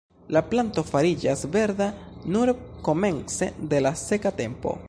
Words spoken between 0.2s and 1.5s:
La planto fariĝas